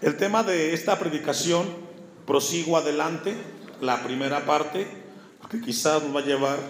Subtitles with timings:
[0.00, 1.66] El tema de esta predicación,
[2.24, 3.34] prosigo adelante,
[3.80, 4.86] la primera parte,
[5.40, 6.60] porque quizás nos va a llevar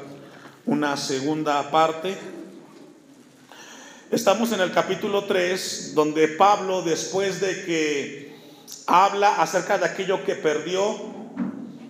[0.64, 2.16] una segunda parte.
[4.10, 8.36] Estamos en el capítulo 3, donde Pablo, después de que
[8.86, 10.96] habla acerca de aquello que perdió,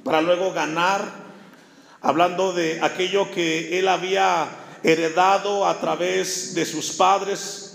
[0.03, 1.05] para luego ganar,
[2.01, 4.49] hablando de aquello que él había
[4.83, 7.68] heredado a través de sus padres.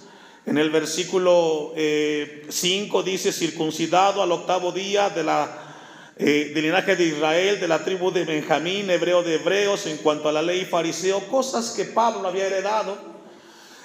[0.45, 5.49] En el versículo 5 eh, dice, circuncidado al octavo día de la,
[6.17, 10.27] eh, del linaje de Israel, de la tribu de Benjamín, hebreo de hebreos, en cuanto
[10.27, 12.97] a la ley fariseo, cosas que Pablo había heredado.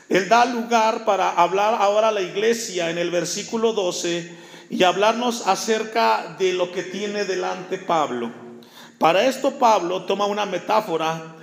[0.08, 4.28] Él da lugar para hablar ahora a la iglesia en el versículo 12
[4.68, 8.32] y hablarnos acerca de lo que tiene delante Pablo.
[8.98, 11.36] Para esto Pablo toma una metáfora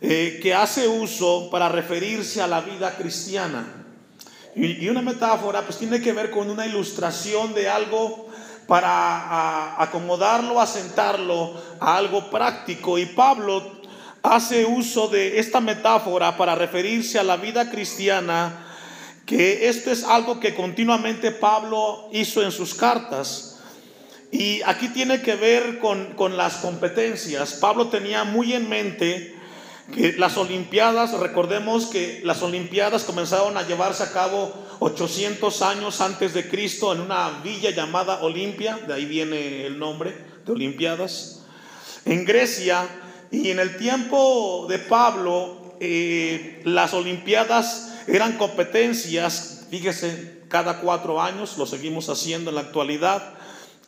[0.00, 3.83] eh, que hace uso para referirse a la vida cristiana.
[4.56, 8.28] Y, una metáfora pues tiene que ver con una ilustración de algo
[8.66, 12.96] para acomodarlo, asentarlo a algo práctico.
[12.98, 13.80] Y Pablo
[14.22, 18.66] hace uso de esta metáfora para referirse a la vida cristiana,
[19.26, 23.58] que esto es algo que continuamente Pablo hizo en sus cartas.
[24.30, 27.54] Y aquí tiene que ver con, con las competencias.
[27.54, 29.33] Pablo tenía muy en mente
[29.92, 36.32] que las Olimpiadas, recordemos que las Olimpiadas comenzaron a llevarse a cabo 800 años antes
[36.32, 41.42] de Cristo en una villa llamada Olimpia, de ahí viene el nombre de Olimpiadas,
[42.04, 42.88] en Grecia,
[43.30, 51.58] y en el tiempo de Pablo, eh, las Olimpiadas eran competencias, fíjese, cada cuatro años,
[51.58, 53.34] lo seguimos haciendo en la actualidad,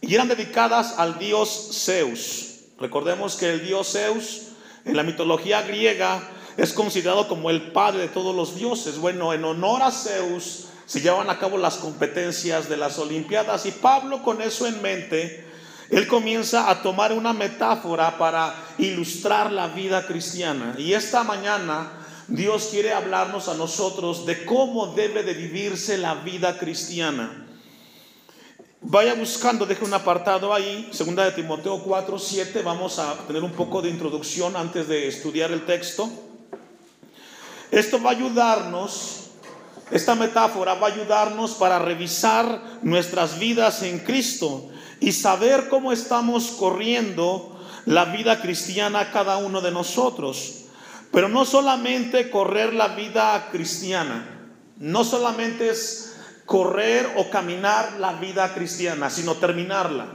[0.01, 2.57] y eran dedicadas al dios Zeus.
[2.79, 4.46] Recordemos que el dios Zeus
[4.87, 8.99] en la mitología griega es considerado como el padre de todos los dioses.
[8.99, 13.73] Bueno, en honor a Zeus se llevan a cabo las competencias de las Olimpiadas y
[13.73, 15.45] Pablo con eso en mente,
[15.91, 20.75] él comienza a tomar una metáfora para ilustrar la vida cristiana.
[20.79, 21.91] Y esta mañana
[22.29, 27.46] Dios quiere hablarnos a nosotros de cómo debe de vivirse la vida cristiana.
[28.89, 33.51] Vaya buscando, deje un apartado ahí, segunda de Timoteo 4, 7, vamos a tener un
[33.51, 36.09] poco de introducción antes de estudiar el texto.
[37.73, 39.31] Esto va a ayudarnos,
[39.91, 44.71] esta metáfora va a ayudarnos para revisar nuestras vidas en Cristo
[45.01, 50.67] y saber cómo estamos corriendo la vida cristiana cada uno de nosotros.
[51.11, 54.49] Pero no solamente correr la vida cristiana,
[54.79, 56.06] no solamente es
[56.47, 60.07] correr o caminar la vida cristiana, sino terminarla.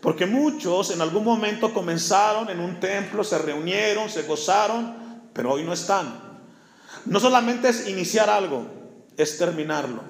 [0.00, 4.94] Porque muchos en algún momento comenzaron en un templo, se reunieron, se gozaron,
[5.32, 6.22] pero hoy no están.
[7.04, 8.66] No solamente es iniciar algo,
[9.16, 10.02] es terminarlo.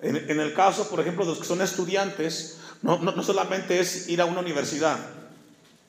[0.00, 4.20] En, el caso, por ejemplo, de los que son estudiantes, no, no solamente es ir
[4.20, 4.98] a una universidad,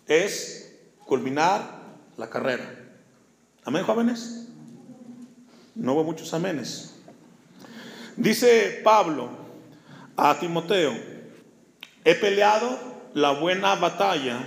[0.07, 0.73] es
[1.05, 1.83] culminar
[2.17, 2.79] la carrera.
[3.65, 4.47] Amén, jóvenes.
[5.75, 6.94] No hubo muchos amenes.
[8.17, 9.29] Dice Pablo
[10.15, 10.93] a Timoteo,
[12.03, 12.77] he peleado
[13.13, 14.37] la buena batalla,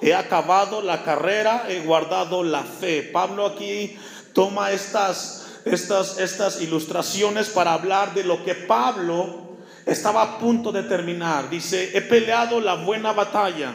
[0.00, 3.02] he acabado la carrera, he guardado la fe.
[3.02, 3.98] Pablo aquí
[4.32, 10.84] toma estas, estas, estas ilustraciones para hablar de lo que Pablo estaba a punto de
[10.84, 11.50] terminar.
[11.50, 13.72] Dice, he peleado la buena batalla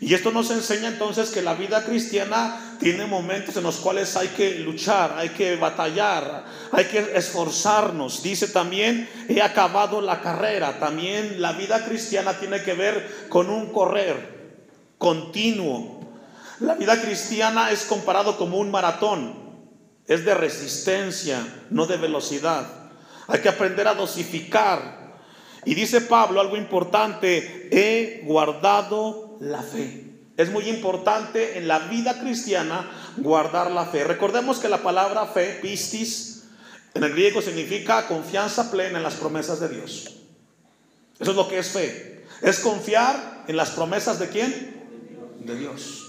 [0.00, 4.28] y esto nos enseña entonces que la vida cristiana tiene momentos en los cuales hay
[4.28, 8.22] que luchar, hay que batallar, hay que esforzarnos.
[8.22, 10.78] Dice también, he acabado la carrera.
[10.78, 14.36] También la vida cristiana tiene que ver con un correr
[14.98, 16.00] continuo.
[16.60, 19.46] La vida cristiana es comparado como un maratón.
[20.06, 22.66] Es de resistencia, no de velocidad.
[23.26, 25.16] Hay que aprender a dosificar.
[25.64, 30.15] Y dice Pablo algo importante, he guardado la fe.
[30.36, 34.04] Es muy importante en la vida cristiana guardar la fe.
[34.04, 36.44] Recordemos que la palabra fe, pistis,
[36.94, 40.14] en el griego significa confianza plena en las promesas de Dios.
[41.18, 42.24] Eso es lo que es fe.
[42.42, 44.86] Es confiar en las promesas de quién?
[45.40, 46.06] De Dios.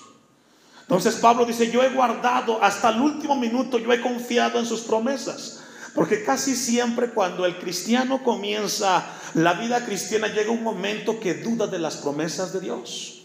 [0.81, 4.81] Entonces Pablo dice, yo he guardado hasta el último minuto, yo he confiado en sus
[4.81, 5.61] promesas.
[5.93, 11.67] Porque casi siempre cuando el cristiano comienza la vida cristiana llega un momento que duda
[11.67, 13.16] de las promesas de Dios.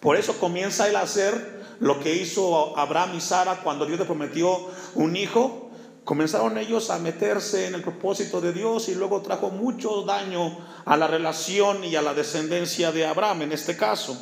[0.00, 4.04] Por eso comienza él a hacer lo que hizo Abraham y Sara cuando Dios le
[4.04, 5.70] prometió un hijo.
[6.04, 10.96] Comenzaron ellos a meterse en el propósito de Dios y luego trajo mucho daño a
[10.96, 14.16] la relación y a la descendencia de Abraham en este caso.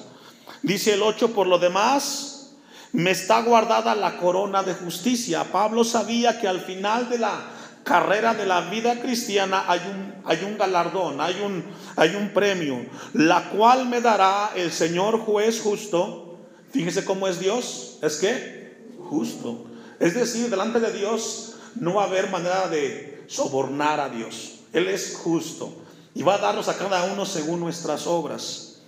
[0.62, 2.54] Dice el 8, por lo demás,
[2.92, 5.44] me está guardada la corona de justicia.
[5.52, 7.53] Pablo sabía que al final de la
[7.84, 11.64] carrera de la vida cristiana hay un, hay un galardón, hay un,
[11.96, 16.38] hay un premio, la cual me dará el Señor juez justo.
[16.72, 18.74] Fíjese cómo es Dios, es que
[19.08, 19.66] justo.
[20.00, 24.60] Es decir, delante de Dios no va a haber manera de sobornar a Dios.
[24.72, 25.72] Él es justo
[26.14, 28.82] y va a darnos a cada uno según nuestras obras.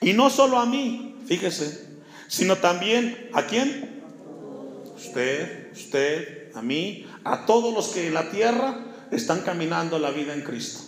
[0.00, 1.86] Y no solo a mí, fíjese,
[2.28, 4.02] sino también a quién?
[4.96, 8.78] Usted, usted, a mí, a todos los que en la tierra
[9.10, 10.80] están caminando la vida en Cristo.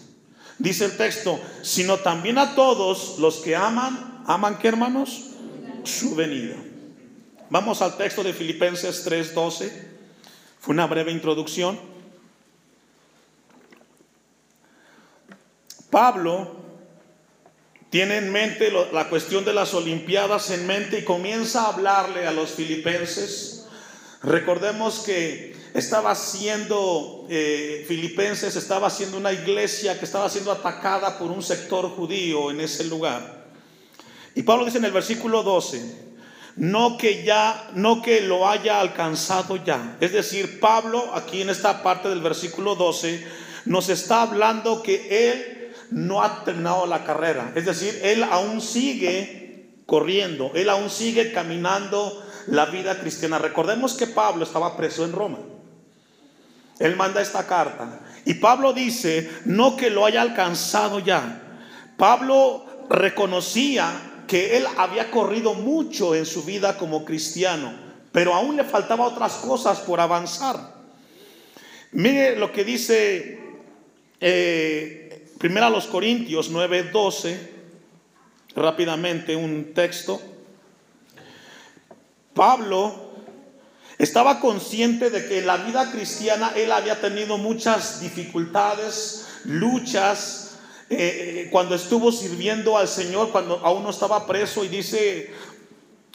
[0.58, 5.30] Dice el texto, sino también a todos los que aman, aman qué hermanos?
[5.84, 6.56] Su venida.
[7.48, 9.72] Vamos al texto de Filipenses 3:12.
[10.60, 11.80] Fue una breve introducción.
[15.90, 16.56] Pablo
[17.90, 22.32] tiene en mente la cuestión de las Olimpiadas en mente y comienza a hablarle a
[22.32, 23.66] los filipenses.
[24.22, 31.30] Recordemos que estaba siendo, eh, Filipenses estaba siendo una iglesia que estaba siendo atacada por
[31.30, 33.44] un sector judío en ese lugar.
[34.34, 36.10] Y Pablo dice en el versículo 12,
[36.56, 39.96] no que ya, no que lo haya alcanzado ya.
[40.00, 43.24] Es decir, Pablo aquí en esta parte del versículo 12
[43.66, 47.52] nos está hablando que él no ha terminado la carrera.
[47.54, 53.38] Es decir, él aún sigue corriendo, él aún sigue caminando la vida cristiana.
[53.38, 55.38] Recordemos que Pablo estaba preso en Roma.
[56.80, 58.00] Él manda esta carta.
[58.24, 61.42] Y Pablo dice, no que lo haya alcanzado ya.
[61.96, 67.72] Pablo reconocía que él había corrido mucho en su vida como cristiano,
[68.12, 70.74] pero aún le faltaba otras cosas por avanzar.
[71.92, 73.40] Mire lo que dice
[74.20, 77.36] eh, primero a los Corintios 9:12,
[78.54, 80.20] rápidamente un texto.
[82.32, 83.09] Pablo
[84.00, 90.58] estaba consciente de que en la vida cristiana él había tenido muchas dificultades, luchas,
[90.88, 95.30] eh, eh, cuando estuvo sirviendo al Señor, cuando aún no estaba preso, y dice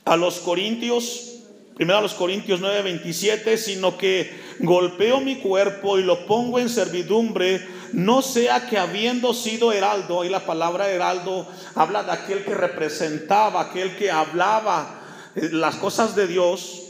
[0.04, 1.44] a los Corintios,
[1.76, 7.64] primero a los Corintios 9:27, sino que golpeo mi cuerpo y lo pongo en servidumbre,
[7.94, 13.62] no sea que habiendo sido heraldo, y la palabra heraldo habla de aquel que representaba,
[13.62, 15.04] aquel que hablaba
[15.36, 16.85] eh, las cosas de Dios,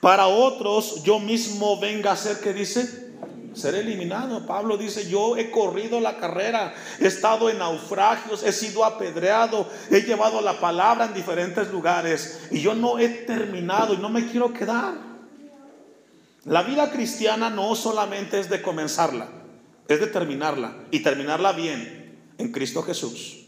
[0.00, 3.10] para otros, yo mismo venga a ser, que dice?
[3.54, 4.46] Ser eliminado.
[4.46, 10.00] Pablo dice, yo he corrido la carrera, he estado en naufragios, he sido apedreado, he
[10.02, 14.52] llevado la palabra en diferentes lugares y yo no he terminado y no me quiero
[14.52, 14.94] quedar.
[16.44, 19.28] La vida cristiana no solamente es de comenzarla,
[19.88, 23.46] es de terminarla y terminarla bien en Cristo Jesús.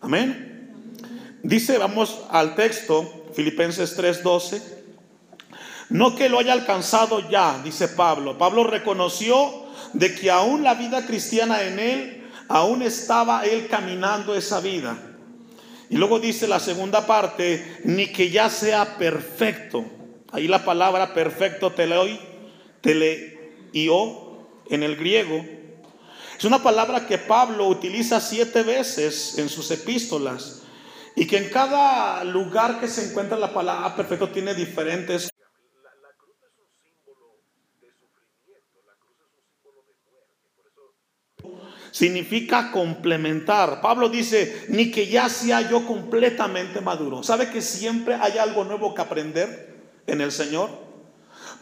[0.00, 0.72] Amén.
[1.44, 4.75] Dice, vamos al texto, Filipenses 3:12.
[5.88, 8.38] No que lo haya alcanzado ya, dice Pablo.
[8.38, 14.60] Pablo reconoció de que aún la vida cristiana en él, aún estaba él caminando esa
[14.60, 14.98] vida.
[15.88, 19.84] Y luego dice la segunda parte, ni que ya sea perfecto.
[20.32, 22.18] Ahí la palabra perfecto teleoi,
[22.80, 24.38] teleio
[24.68, 25.44] en el griego.
[26.36, 30.62] Es una palabra que Pablo utiliza siete veces en sus epístolas
[31.14, 35.30] y que en cada lugar que se encuentra la palabra perfecto tiene diferentes
[41.96, 43.80] significa complementar.
[43.80, 47.22] Pablo dice, ni que ya sea yo completamente maduro.
[47.22, 49.74] ¿Sabe que siempre hay algo nuevo que aprender
[50.06, 50.68] en el Señor?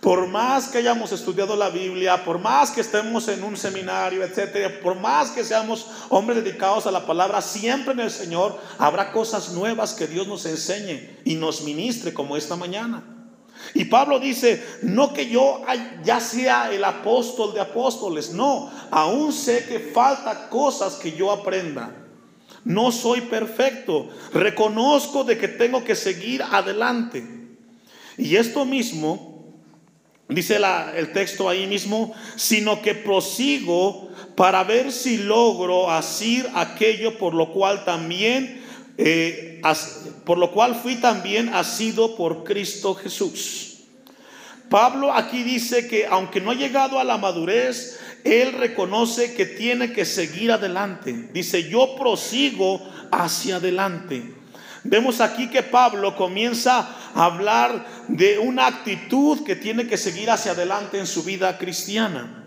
[0.00, 4.80] Por más que hayamos estudiado la Biblia, por más que estemos en un seminario, etcétera,
[4.82, 9.52] por más que seamos hombres dedicados a la palabra, siempre en el Señor habrá cosas
[9.52, 13.13] nuevas que Dios nos enseñe y nos ministre como esta mañana.
[13.73, 15.62] Y Pablo dice, no que yo
[16.04, 21.94] ya sea el apóstol de apóstoles, no, aún sé que falta cosas que yo aprenda.
[22.64, 27.25] No soy perfecto, reconozco de que tengo que seguir adelante.
[28.16, 29.52] Y esto mismo,
[30.28, 30.59] dice
[30.97, 37.52] el texto ahí mismo, sino que prosigo para ver si logro hacer aquello por lo
[37.52, 38.63] cual también
[38.96, 39.60] eh,
[40.24, 43.74] por lo cual fui también asido por Cristo Jesús.
[44.68, 49.92] Pablo aquí dice que aunque no ha llegado a la madurez, él reconoce que tiene
[49.92, 51.28] que seguir adelante.
[51.32, 52.80] Dice, yo prosigo
[53.12, 54.34] hacia adelante.
[54.82, 60.52] Vemos aquí que Pablo comienza a hablar de una actitud que tiene que seguir hacia
[60.52, 62.46] adelante en su vida cristiana.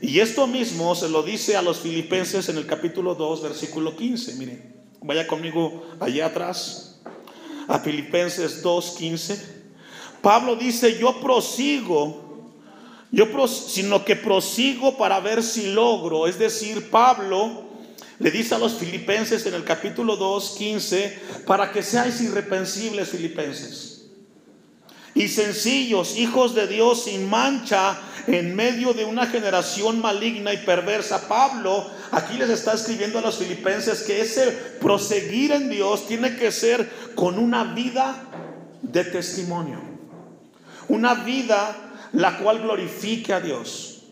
[0.00, 4.34] Y esto mismo se lo dice a los filipenses en el capítulo 2, versículo 15.
[4.36, 4.79] Miren.
[5.02, 7.00] Vaya conmigo allá atrás,
[7.66, 9.38] a Filipenses 2.15.
[10.20, 12.28] Pablo dice, yo prosigo,
[13.12, 16.28] Yo sino que prosigo para ver si logro.
[16.28, 17.64] Es decir, Pablo
[18.20, 24.04] le dice a los filipenses en el capítulo 2, 15, para que seáis irreprensibles filipenses.
[25.14, 31.28] Y sencillos, hijos de Dios sin mancha en medio de una generación maligna y perversa.
[31.28, 34.50] Pablo aquí les está escribiendo a los filipenses que ese
[34.80, 38.16] proseguir en Dios tiene que ser con una vida
[38.82, 39.80] de testimonio.
[40.88, 41.76] Una vida
[42.12, 44.02] la cual glorifique a Dios.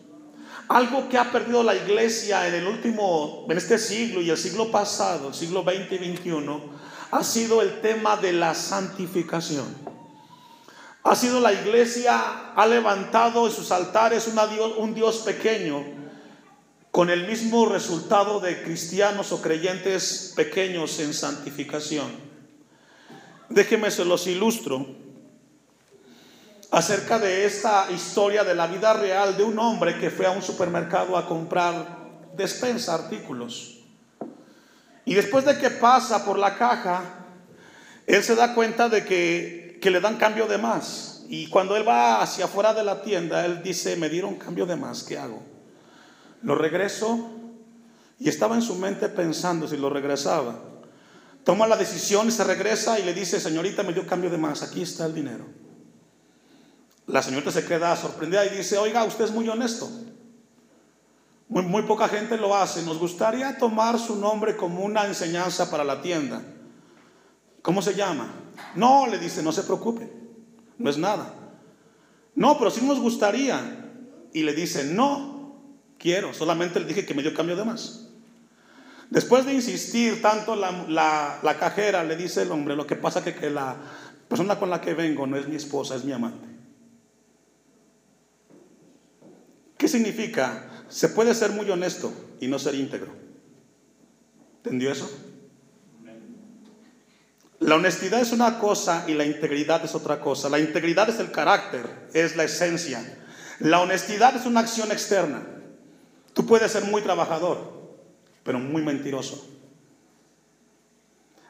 [0.69, 4.71] Algo que ha perdido la iglesia en el último, en este siglo y el siglo
[4.71, 6.61] pasado, el siglo 20 y 21,
[7.11, 9.88] ha sido el tema de la santificación.
[11.05, 15.85] Ha sido la iglesia, ha levantado en sus altares un Dios pequeño,
[16.91, 22.11] con el mismo resultado de cristianos o creyentes pequeños en santificación.
[23.49, 24.87] Déjenme se los ilustro
[26.71, 30.43] acerca de esta historia de la vida real de un hombre que fue a un
[30.43, 31.99] supermercado a comprar
[32.37, 33.79] despensa, artículos.
[35.05, 37.03] Y después de que pasa por la caja,
[38.07, 41.25] él se da cuenta de que, que le dan cambio de más.
[41.29, 44.77] Y cuando él va hacia afuera de la tienda, él dice, me dieron cambio de
[44.77, 45.43] más, ¿qué hago?
[46.43, 47.31] Lo regreso
[48.19, 50.59] y estaba en su mente pensando si lo regresaba.
[51.45, 54.63] Toma la decisión y se regresa y le dice, señorita, me dio cambio de más,
[54.63, 55.45] aquí está el dinero.
[57.07, 59.89] La señorita se queda sorprendida y dice, oiga, usted es muy honesto.
[61.49, 62.83] Muy, muy poca gente lo hace.
[62.83, 66.43] Nos gustaría tomar su nombre como una enseñanza para la tienda.
[67.63, 68.29] ¿Cómo se llama?
[68.75, 70.11] No, le dice, no se preocupe,
[70.79, 71.35] no es nada.
[72.35, 73.85] No, pero sí nos gustaría.
[74.33, 75.57] Y le dice, no,
[75.99, 78.09] quiero, solamente le dije que me dio cambio de más.
[79.11, 83.35] Después de insistir tanto la, la, cajera, le dice el hombre, lo que pasa que,
[83.35, 83.77] que la
[84.29, 86.47] persona con la que vengo no es mi esposa, es mi amante.
[89.79, 90.85] ¿Qué significa?
[90.89, 93.13] Se puede ser muy honesto y no ser íntegro.
[94.59, 95.11] ¿Entendió eso?
[97.69, 100.49] La honestidad es una cosa y la integridad es otra cosa.
[100.49, 101.85] La integridad es el carácter,
[102.15, 103.05] es la esencia.
[103.59, 105.43] La honestidad es una acción externa.
[106.33, 107.99] Tú puedes ser muy trabajador,
[108.43, 109.47] pero muy mentiroso.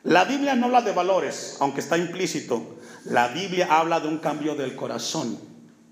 [0.03, 2.81] La Biblia no habla de valores, aunque está implícito.
[3.05, 5.39] La Biblia habla de un cambio del corazón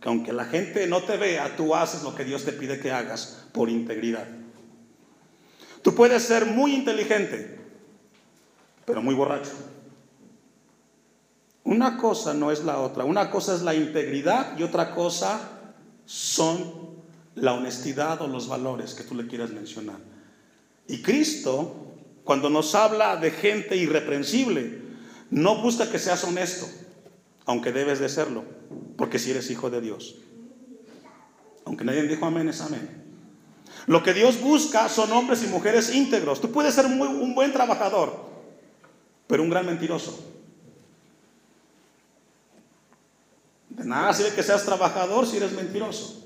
[0.00, 2.90] que aunque la gente no te vea, tú haces lo que Dios te pide que
[2.90, 4.26] hagas por integridad.
[5.82, 7.60] Tú puedes ser muy inteligente,
[8.84, 9.52] pero muy borracho.
[11.66, 13.04] Una cosa no es la otra.
[13.04, 15.40] Una cosa es la integridad y otra cosa
[16.04, 16.62] son
[17.34, 19.98] la honestidad o los valores que tú le quieras mencionar.
[20.86, 24.80] Y Cristo, cuando nos habla de gente irreprensible,
[25.30, 26.66] no busca que seas honesto,
[27.46, 28.44] aunque debes de serlo
[28.96, 30.16] porque si eres hijo de Dios.
[31.64, 33.04] Aunque nadie dijo amén, es amén.
[33.88, 36.40] Lo que Dios busca son hombres y mujeres íntegros.
[36.40, 38.24] Tú puedes ser un buen trabajador,
[39.26, 40.35] pero un gran mentiroso.
[43.76, 46.24] De nada sirve que seas trabajador si eres mentiroso.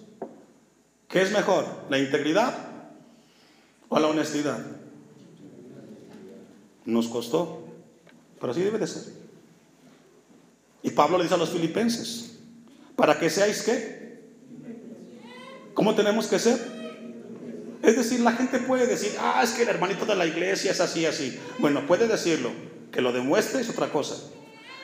[1.08, 1.66] ¿Qué es mejor?
[1.88, 2.54] ¿La integridad
[3.88, 4.58] o la honestidad?
[6.84, 7.66] Nos costó,
[8.38, 9.12] pero así debe de ser.
[10.82, 12.38] Y Pablo le dice a los filipenses,
[12.94, 14.20] para que seáis qué?
[15.74, 16.58] ¿Cómo tenemos que ser?
[17.82, 20.80] Es decir, la gente puede decir, ah, es que el hermanito de la iglesia es
[20.80, 21.36] así, así.
[21.58, 22.50] Bueno, puede decirlo,
[22.92, 24.16] que lo demuestre es otra cosa.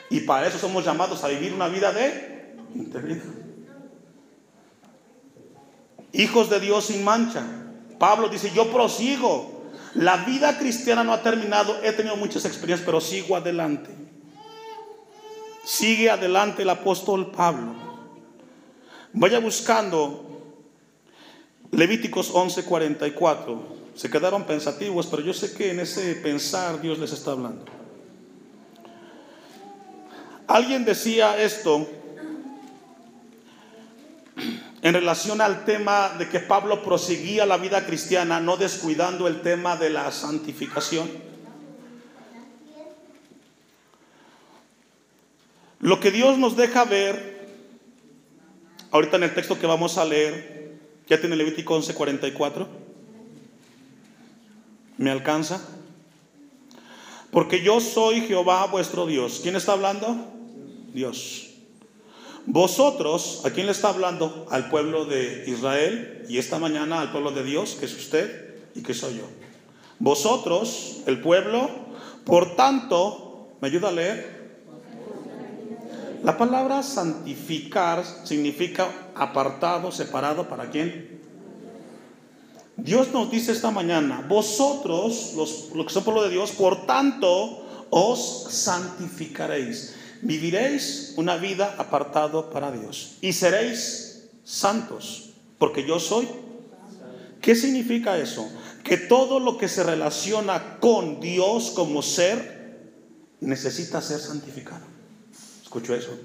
[0.09, 2.36] Y para eso somos llamados a vivir una vida de
[6.13, 7.45] Hijos de Dios sin mancha.
[7.99, 9.57] Pablo dice, yo prosigo.
[9.93, 11.81] La vida cristiana no ha terminado.
[11.83, 13.89] He tenido muchas experiencias, pero sigo adelante.
[15.63, 17.75] Sigue adelante el apóstol Pablo.
[19.13, 20.23] Vaya buscando
[21.71, 23.59] Levíticos 11:44.
[23.95, 27.65] Se quedaron pensativos, pero yo sé que en ese pensar Dios les está hablando.
[30.47, 31.87] Alguien decía esto
[34.81, 39.75] en relación al tema de que Pablo proseguía la vida cristiana, no descuidando el tema
[39.75, 41.09] de la santificación.
[45.79, 47.37] Lo que Dios nos deja ver
[48.91, 52.67] Ahorita en el texto que vamos a leer, ya tiene Levítico 11:44.
[54.97, 55.61] ¿Me alcanza?
[57.31, 59.41] Porque yo soy Jehová vuestro Dios.
[59.43, 60.15] ¿Quién está hablando?
[60.93, 61.46] Dios.
[62.49, 64.47] Vosotros, ¿a quién le está hablando?
[64.49, 68.83] Al pueblo de Israel y esta mañana al pueblo de Dios, que es usted y
[68.83, 69.25] que soy yo.
[69.99, 71.69] Vosotros, el pueblo,
[72.23, 74.37] por tanto, ¿me ayuda a leer?
[76.23, 81.19] La palabra santificar significa apartado, separado, ¿para quién?
[82.77, 87.65] Dios nos dice esta mañana, vosotros, los, los que son pueblo de Dios, por tanto,
[87.89, 89.96] os santificaréis.
[90.21, 96.27] Viviréis una vida apartado para Dios y seréis santos, porque yo soy.
[97.41, 98.49] ¿Qué significa eso?
[98.83, 102.57] Que todo lo que se relaciona con Dios como ser
[103.39, 104.85] necesita ser santificado.
[105.63, 106.17] ¿Escucho eso?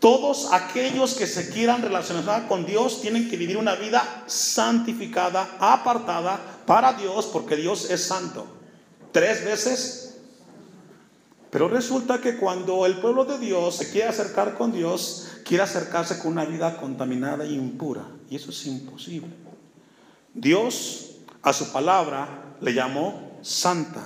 [0.00, 6.62] Todos aquellos que se quieran relacionar con Dios tienen que vivir una vida santificada, apartada
[6.66, 8.46] para Dios, porque Dios es santo.
[9.12, 10.09] Tres veces.
[11.50, 16.18] Pero resulta que cuando el pueblo de Dios se quiere acercar con Dios, quiere acercarse
[16.18, 18.06] con una vida contaminada e impura.
[18.28, 19.34] Y eso es imposible.
[20.32, 24.00] Dios a su palabra le llamó santa.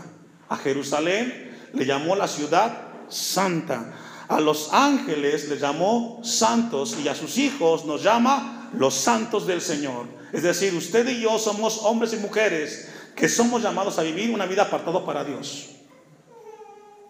[0.48, 3.92] A Jerusalén le llamó la ciudad santa.
[4.28, 9.60] A los ángeles les llamó santos y a sus hijos nos llama los santos del
[9.60, 10.06] Señor.
[10.32, 14.46] Es decir, usted y yo somos hombres y mujeres que somos llamados a vivir una
[14.46, 15.74] vida apartada para Dios.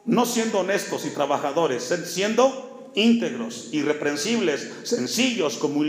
[0.04, 5.82] No siendo honestos y trabajadores, siendo íntegros, irreprensibles, sencillos, como,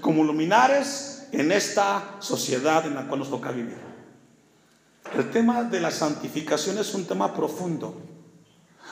[0.00, 3.78] como luminares en esta sociedad en la cual nos toca vivir.
[5.16, 8.00] El tema de la santificación es un tema profundo.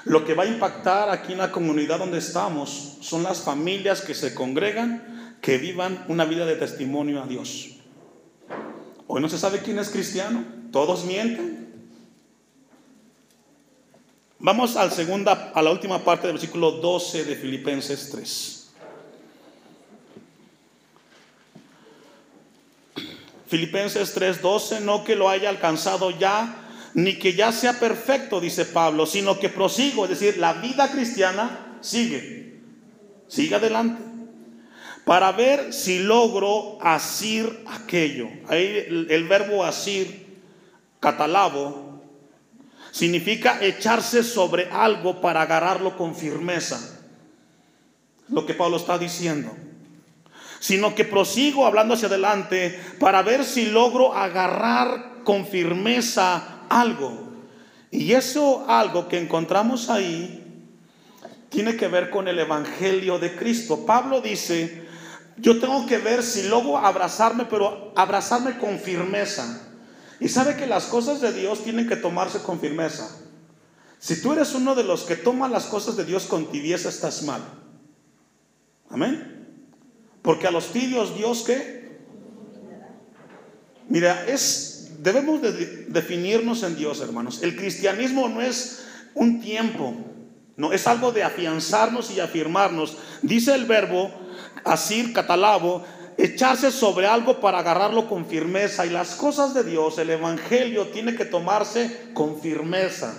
[0.04, 4.14] Lo que va a impactar aquí en la comunidad donde estamos son las familias que
[4.14, 7.76] se congregan, que vivan una vida de testimonio a Dios.
[9.06, 11.59] Hoy no se sabe quién es cristiano, todos mienten.
[14.40, 18.60] Vamos al segunda, a la última parte del versículo 12 de Filipenses 3.
[23.50, 29.06] Filipenses 3:12, no que lo haya alcanzado ya, ni que ya sea perfecto, dice Pablo,
[29.06, 32.60] sino que prosigo, es decir, la vida cristiana sigue,
[33.26, 34.02] sigue adelante,
[35.04, 38.28] para ver si logro asir aquello.
[38.48, 40.40] Ahí el, verbo asir,
[41.00, 41.89] catalabo,
[42.90, 46.98] significa echarse sobre algo para agarrarlo con firmeza.
[48.28, 49.56] Lo que Pablo está diciendo.
[50.60, 57.28] Sino que prosigo hablando hacia adelante para ver si logro agarrar con firmeza algo.
[57.90, 60.36] Y eso algo que encontramos ahí
[61.48, 63.84] tiene que ver con el Evangelio de Cristo.
[63.84, 64.86] Pablo dice,
[65.36, 69.69] yo tengo que ver si logro abrazarme, pero abrazarme con firmeza.
[70.20, 73.08] Y sabe que las cosas de Dios tienen que tomarse con firmeza.
[73.98, 77.22] Si tú eres uno de los que toma las cosas de Dios con tibieza, estás
[77.22, 77.42] mal.
[78.90, 79.48] Amén.
[80.22, 81.98] Porque a los tibios Dios qué?
[83.88, 84.70] Mira, es
[85.02, 87.42] debemos de definirnos en Dios, hermanos.
[87.42, 89.94] El cristianismo no es un tiempo,
[90.56, 92.98] no es algo de afianzarnos y afirmarnos.
[93.22, 94.12] Dice el verbo
[94.64, 95.84] asir catalabo,
[96.24, 98.86] echarse sobre algo para agarrarlo con firmeza.
[98.86, 103.14] Y las cosas de Dios, el evangelio tiene que tomarse con firmeza.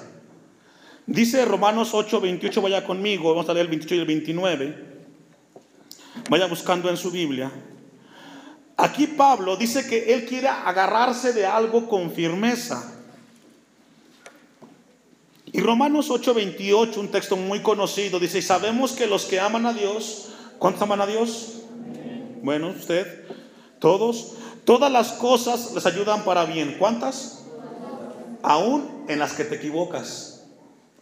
[1.07, 4.91] Dice Romanos 8, 28, vaya conmigo, vamos a leer el 28 y el 29.
[6.29, 7.51] Vaya buscando en su Biblia.
[8.77, 12.97] Aquí Pablo dice que él quiere agarrarse de algo con firmeza.
[15.53, 19.73] Y Romanos 8:28, un texto muy conocido, dice, y sabemos que los que aman a
[19.73, 21.60] Dios, ¿cuántos aman a Dios?
[22.41, 23.25] Bueno, usted,
[23.79, 24.33] todos,
[24.65, 26.75] todas las cosas les ayudan para bien.
[26.79, 27.43] ¿Cuántas?
[28.41, 30.47] Aún en las que te equivocas,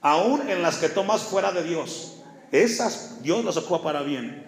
[0.01, 2.15] aún en las que tomas fuera de Dios.
[2.51, 4.45] Esas Dios las ocupa para bien.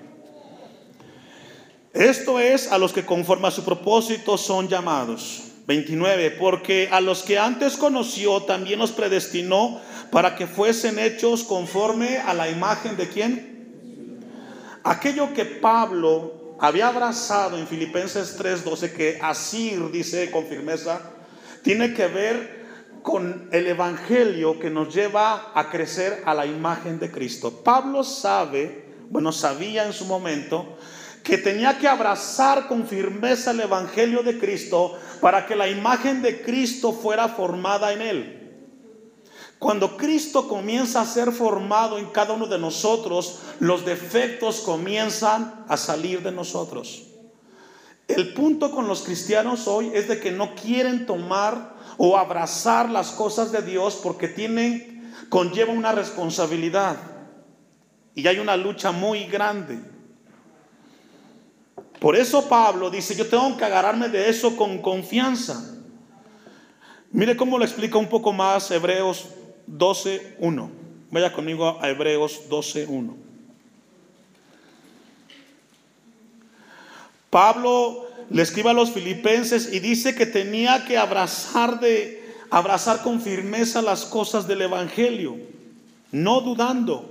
[1.93, 5.43] Esto es a los que conforme a su propósito son llamados.
[5.67, 6.31] 29.
[6.31, 9.79] Porque a los que antes conoció también los predestinó
[10.11, 14.19] para que fuesen hechos conforme a la imagen de quién.
[14.83, 21.01] Aquello que Pablo había abrazado en Filipenses 3:12, que Asir dice con firmeza,
[21.63, 22.61] tiene que ver
[23.01, 27.63] con el Evangelio que nos lleva a crecer a la imagen de Cristo.
[27.63, 30.77] Pablo sabe, bueno, sabía en su momento,
[31.23, 36.43] que tenía que abrazar con firmeza el Evangelio de Cristo para que la imagen de
[36.43, 38.40] Cristo fuera formada en él.
[39.61, 45.77] Cuando Cristo comienza a ser formado en cada uno de nosotros, los defectos comienzan a
[45.77, 47.03] salir de nosotros.
[48.07, 53.11] El punto con los cristianos hoy es de que no quieren tomar o abrazar las
[53.11, 56.97] cosas de Dios porque tienen conlleva una responsabilidad.
[58.15, 59.79] Y hay una lucha muy grande.
[61.99, 65.77] Por eso Pablo dice, yo tengo que agarrarme de eso con confianza.
[67.11, 69.35] Mire cómo lo explica un poco más Hebreos
[69.77, 70.69] 12.1.
[71.11, 73.15] Vaya conmigo a Hebreos 12.1.
[77.29, 83.21] Pablo le escribe a los filipenses y dice que tenía que abrazar de abrazar con
[83.21, 85.37] firmeza las cosas del evangelio,
[86.11, 87.09] no dudando.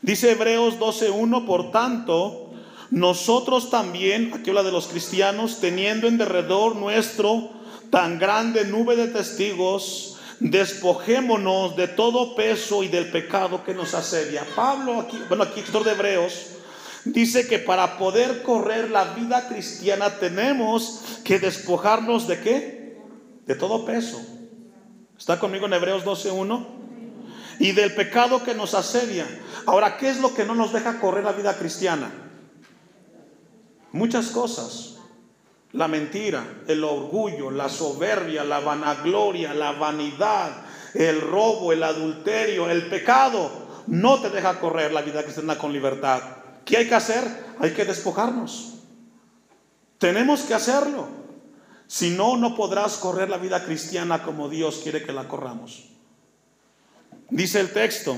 [0.00, 2.50] Dice Hebreos 12:1, por tanto,
[2.90, 7.50] nosotros también, aquí habla de los cristianos, teniendo en derredor nuestro
[7.90, 14.44] tan grande nube de testigos, despojémonos de todo peso y del pecado que nos asedia.
[14.54, 16.46] Pablo, aquí, bueno, aquí, escritor de Hebreos,
[17.04, 22.98] dice que para poder correr la vida cristiana tenemos que despojarnos de qué?
[23.46, 24.20] De todo peso.
[25.18, 26.66] ¿Está conmigo en Hebreos 12.1?
[27.58, 29.26] Y del pecado que nos asedia.
[29.64, 32.12] Ahora, ¿qué es lo que no nos deja correr la vida cristiana?
[33.92, 34.95] Muchas cosas.
[35.76, 40.50] La mentira, el orgullo, la soberbia, la vanagloria, la vanidad,
[40.94, 43.50] el robo, el adulterio, el pecado.
[43.86, 46.22] No te deja correr la vida cristiana con libertad.
[46.64, 47.24] ¿Qué hay que hacer?
[47.60, 48.74] Hay que despojarnos.
[49.98, 51.08] Tenemos que hacerlo.
[51.86, 55.84] Si no, no podrás correr la vida cristiana como Dios quiere que la corramos.
[57.28, 58.16] Dice el texto,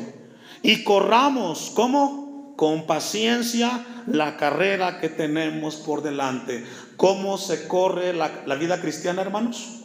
[0.62, 2.54] y corramos, ¿cómo?
[2.56, 6.64] Con paciencia la carrera que tenemos por delante.
[6.98, 9.84] ¿Cómo se corre la, la vida cristiana, hermanos?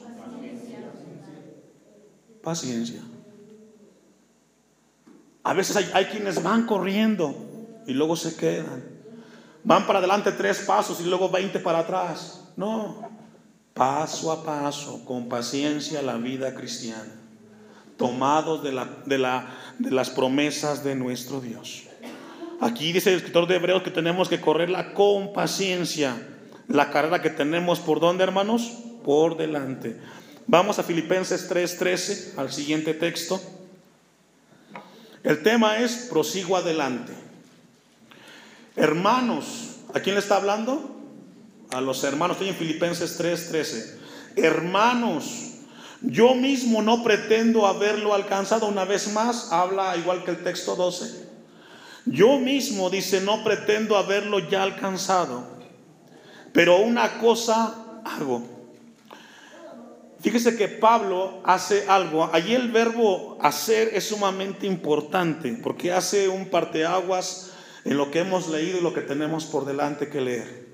[2.43, 2.99] Paciencia.
[5.43, 7.36] A veces hay, hay quienes van corriendo
[7.88, 8.84] y luego se quedan.
[9.63, 12.49] Van para adelante tres pasos y luego veinte para atrás.
[12.58, 13.10] No,
[13.73, 17.13] paso a paso, con paciencia la vida cristiana,
[17.95, 21.84] tomados de, la, de, la, de las promesas de nuestro Dios.
[22.60, 26.33] Aquí dice el escritor de Hebreos que tenemos que correrla con paciencia,
[26.67, 28.71] la carrera que tenemos por dónde, hermanos?
[29.04, 29.99] Por delante.
[30.47, 33.41] Vamos a Filipenses 3:13, al siguiente texto.
[35.23, 37.13] El tema es prosigo adelante.
[38.76, 40.97] Hermanos, ¿a quién le está hablando?
[41.71, 43.99] A los hermanos, estoy en Filipenses 3:13.
[44.36, 45.52] Hermanos,
[46.02, 51.30] yo mismo no pretendo haberlo alcanzado una vez más, habla igual que el texto 12.
[52.06, 55.47] Yo mismo, dice, no pretendo haberlo ya alcanzado,
[56.54, 58.44] pero una cosa hago.
[60.22, 62.30] Fíjese que Pablo hace algo.
[62.32, 67.52] Allí el verbo hacer es sumamente importante porque hace un parteaguas
[67.84, 70.68] en lo que hemos leído y lo que tenemos por delante que leer.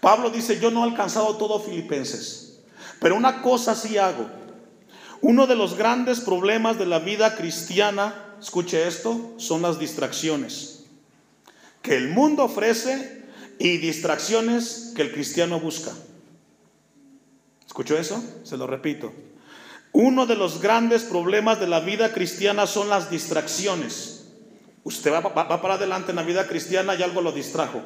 [0.00, 2.60] Pablo dice, yo no he alcanzado todo Filipenses,
[2.98, 4.26] pero una cosa sí hago.
[5.20, 10.72] Uno de los grandes problemas de la vida cristiana, escuche esto, son las distracciones
[11.82, 13.21] que el mundo ofrece
[13.62, 15.92] y distracciones que el cristiano busca.
[17.66, 18.22] ¿Escuchó eso?
[18.42, 19.12] Se lo repito.
[19.92, 24.22] Uno de los grandes problemas de la vida cristiana son las distracciones
[24.84, 25.22] Usted va,
[25.62, 27.80] para adelante en la vida cristiana y algo lo distrajo.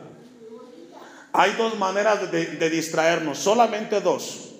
[1.33, 4.55] Hay dos maneras de, de distraernos, solamente dos.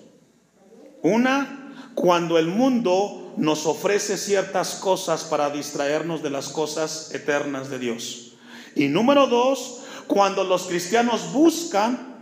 [1.01, 7.79] Una, cuando el mundo nos ofrece ciertas cosas para distraernos de las cosas eternas de
[7.79, 8.33] Dios.
[8.75, 12.15] Y número dos, cuando los cristianos buscan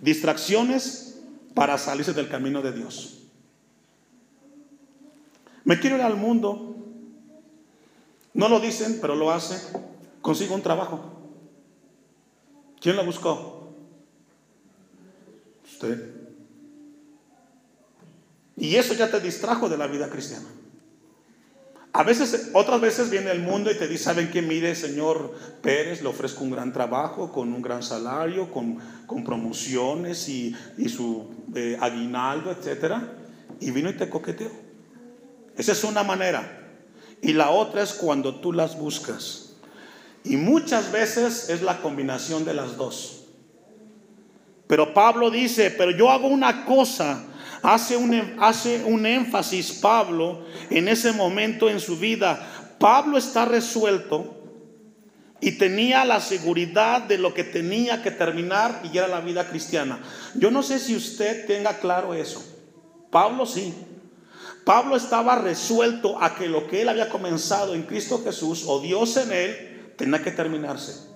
[0.00, 1.20] distracciones
[1.54, 3.18] para salirse del camino de Dios.
[5.64, 6.76] Me quiero ir al mundo,
[8.32, 9.60] no lo dicen, pero lo hacen.
[10.22, 11.00] Consigo un trabajo.
[12.80, 13.74] ¿Quién lo buscó?
[15.64, 16.14] Usted.
[18.56, 20.46] Y eso ya te distrajo de la vida cristiana.
[21.92, 24.42] A veces, otras veces viene el mundo y te dice, ¿saben qué?
[24.42, 30.28] Mire, señor Pérez, le ofrezco un gran trabajo, con un gran salario, con, con promociones
[30.28, 30.54] y,
[30.88, 32.94] su eh, aguinaldo, etc.
[33.58, 34.50] Y vino y te coqueteó.
[35.56, 36.58] Esa es una manera
[37.22, 39.56] y la otra es cuando tú las buscas.
[40.24, 43.24] Y muchas veces es la combinación de las dos.
[44.66, 47.24] Pero Pablo dice, pero yo hago una cosa,
[47.62, 52.46] hace un, hace un énfasis Pablo en ese momento en su vida.
[52.78, 54.36] Pablo está resuelto
[55.40, 60.00] y tenía la seguridad de lo que tenía que terminar y era la vida cristiana.
[60.34, 62.42] Yo no sé si usted tenga claro eso.
[63.10, 63.74] Pablo sí.
[64.64, 69.16] Pablo estaba resuelto a que lo que él había comenzado en Cristo Jesús o Dios
[69.16, 71.08] en él tenía que terminarse.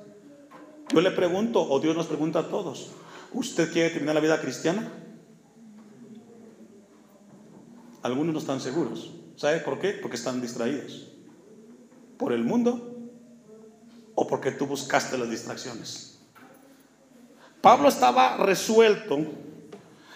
[0.93, 2.91] Yo le pregunto, o Dios nos pregunta a todos,
[3.33, 4.93] ¿usted quiere terminar la vida cristiana?
[8.05, 9.11] Algunos no están seguros.
[9.35, 9.93] ¿Sabe por qué?
[9.93, 11.09] Porque están distraídos.
[12.19, 12.99] ¿Por el mundo?
[14.15, 16.19] ¿O porque tú buscaste las distracciones?
[17.63, 19.21] Pablo estaba resuelto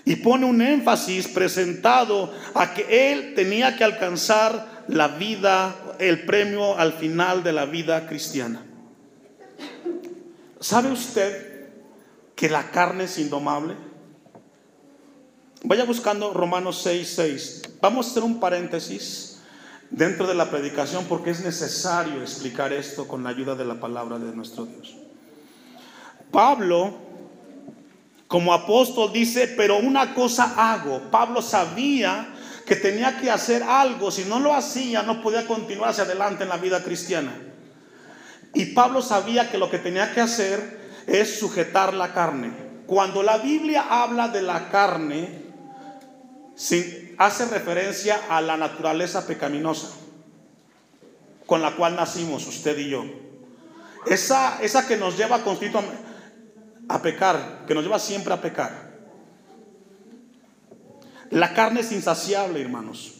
[0.04, 6.76] y pone un énfasis presentado a que él tenía que alcanzar la vida, el premio
[6.76, 8.66] al final de la vida cristiana.
[10.60, 11.70] ¿Sabe usted
[12.34, 13.87] que la carne es indomable?
[15.64, 17.62] Vaya buscando Romanos 6, 6.
[17.80, 19.40] Vamos a hacer un paréntesis
[19.90, 24.18] dentro de la predicación porque es necesario explicar esto con la ayuda de la palabra
[24.18, 24.96] de nuestro Dios.
[26.30, 26.94] Pablo,
[28.28, 31.10] como apóstol, dice, pero una cosa hago.
[31.10, 36.04] Pablo sabía que tenía que hacer algo, si no lo hacía no podía continuar hacia
[36.04, 37.32] adelante en la vida cristiana.
[38.54, 42.52] Y Pablo sabía que lo que tenía que hacer es sujetar la carne.
[42.86, 45.47] Cuando la Biblia habla de la carne,
[47.18, 49.88] hace referencia a la naturaleza pecaminosa
[51.46, 53.04] con la cual nacimos usted y yo.
[54.06, 55.40] Esa, esa que nos lleva
[56.88, 58.88] a pecar, que nos lleva siempre a pecar.
[61.30, 63.14] La carne es insaciable, hermanos.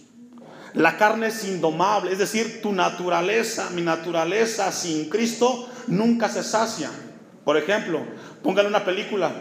[0.75, 6.91] La carne es indomable, es decir, tu naturaleza, mi naturaleza sin Cristo nunca se sacia.
[7.45, 8.01] Por ejemplo,
[8.43, 9.33] póngale una película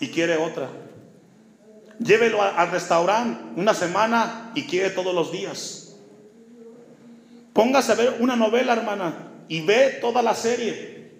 [0.00, 0.68] y quiere otra.
[1.98, 5.96] Llévelo al restaurante una semana y quiere todos los días.
[7.52, 9.14] Póngase a ver una novela, hermana,
[9.48, 11.12] y ve toda la serie.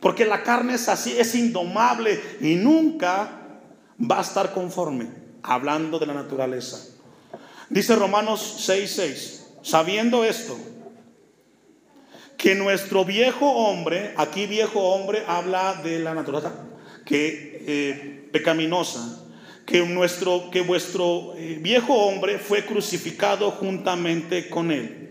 [0.00, 3.40] Porque la carne es así, es indomable y nunca
[4.00, 5.08] va a estar conforme,
[5.42, 6.78] hablando de la naturaleza.
[7.68, 10.58] Dice Romanos 6:6, sabiendo esto,
[12.36, 16.52] que nuestro viejo hombre, aquí viejo hombre habla de la naturaleza
[17.04, 19.20] que eh, pecaminosa,
[19.70, 25.10] que, nuestro, que vuestro eh, viejo hombre fue crucificado juntamente con él.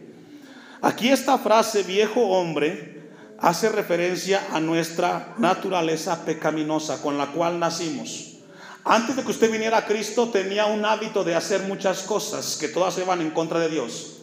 [0.81, 8.39] Aquí esta frase viejo hombre hace referencia a nuestra naturaleza pecaminosa con la cual nacimos.
[8.83, 12.67] Antes de que usted viniera a Cristo tenía un hábito de hacer muchas cosas que
[12.67, 14.17] todas se van en contra de Dios.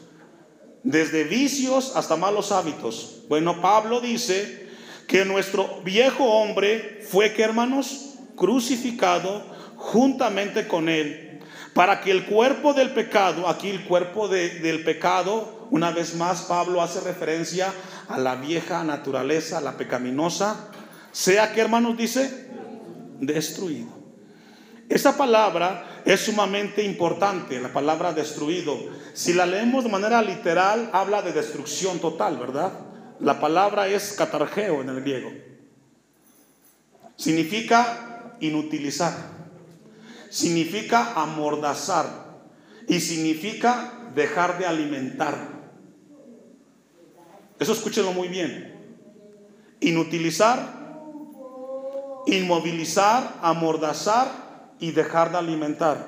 [0.83, 3.23] Desde vicios hasta malos hábitos.
[3.31, 4.69] Bueno, Pablo dice
[5.09, 9.56] que nuestro viejo hombre fue que hermanos crucificado
[9.87, 11.41] juntamente con él,
[11.73, 16.83] para que el cuerpo del pecado, aquí el cuerpo del pecado, una vez más Pablo
[16.83, 17.73] hace referencia
[18.09, 20.71] a la vieja naturaleza, la pecaminosa,
[21.13, 22.49] sea que hermanos dice,
[23.21, 23.89] destruido.
[24.89, 28.77] Esa palabra es sumamente importante, la palabra destruido.
[29.15, 32.73] Si la leemos de manera literal, habla de destrucción total, ¿verdad?
[33.21, 35.31] La palabra es catargeo en el griego.
[37.17, 39.36] Significa inutilizar
[40.37, 42.07] significa amordazar
[42.87, 45.35] y significa dejar de alimentar.
[47.59, 48.75] Eso escúchenlo muy bien.
[49.81, 50.59] Inutilizar,
[52.27, 54.29] inmovilizar, amordazar
[54.79, 56.07] y dejar de alimentar.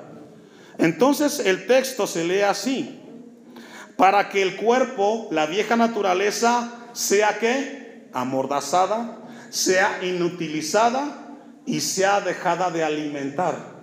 [0.77, 3.01] Entonces el texto se lee así.
[3.97, 9.17] Para que el cuerpo, la vieja naturaleza, sea que amordazada,
[9.49, 13.78] sea inutilizada y sea dejada de alimentar.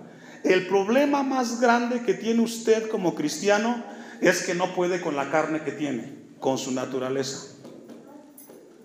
[0.47, 3.83] El problema más grande que tiene usted como cristiano
[4.21, 7.47] es que no puede con la carne que tiene, con su naturaleza.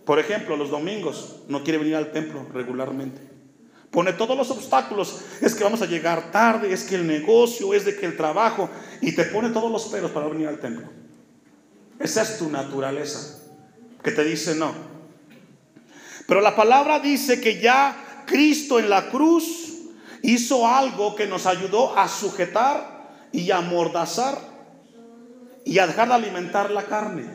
[0.04, 3.20] Por ejemplo, los domingos no quiere venir al templo regularmente.
[3.92, 5.20] Pone todos los obstáculos.
[5.40, 8.68] Es que vamos a llegar tarde, es que el negocio, es de que el trabajo.
[9.00, 10.88] Y te pone todos los peros para venir al templo.
[12.00, 13.40] Esa es tu naturaleza.
[14.02, 14.74] Que te dice no.
[16.26, 19.71] Pero la palabra dice que ya Cristo en la cruz
[20.22, 24.38] hizo algo que nos ayudó a sujetar y a amordazar
[25.64, 27.26] y a dejar de alimentar la carne.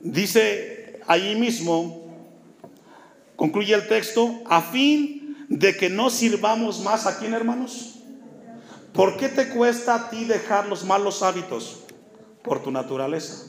[0.00, 2.14] Dice ahí mismo,
[3.36, 7.96] concluye el texto, a fin de que no sirvamos más a quién, hermanos.
[8.92, 11.84] ¿Por qué te cuesta a ti dejar los malos hábitos?
[12.42, 13.46] Por tu naturaleza.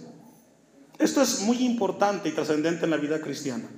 [0.97, 3.69] Esto es muy importante y trascendente en la vida cristiana.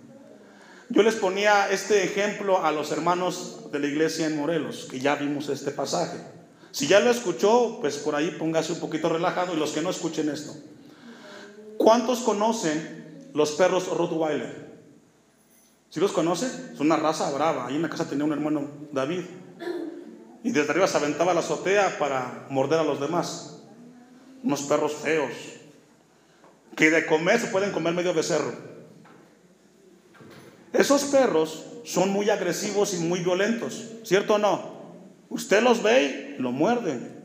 [0.91, 5.15] Yo les ponía este ejemplo a los hermanos de la iglesia en Morelos, que ya
[5.15, 6.17] vimos este pasaje.
[6.71, 9.89] Si ya lo escuchó, pues por ahí póngase un poquito relajado y los que no
[9.89, 10.53] escuchen esto.
[11.77, 14.69] ¿Cuántos conocen los perros Rottweiler?
[15.89, 16.47] ¿Sí los conoce?
[16.73, 17.67] Es una raza brava.
[17.67, 19.23] Ahí en la casa tenía un hermano David.
[20.43, 23.61] Y desde arriba se aventaba la azotea para morder a los demás.
[24.43, 25.31] Unos perros feos.
[26.75, 28.71] Que de comer se pueden comer medio becerro.
[30.73, 34.81] Esos perros son muy agresivos y muy violentos, ¿cierto o no?
[35.29, 37.21] Usted los ve y lo muerden.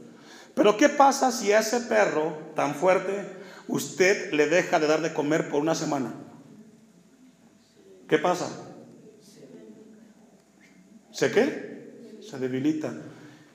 [0.54, 3.26] Pero ¿qué pasa si a ese perro tan fuerte
[3.68, 6.14] usted le deja de dar de comer por una semana?
[8.08, 8.48] ¿Qué pasa?
[11.12, 12.18] ¿Se qué?
[12.22, 12.94] Se debilita.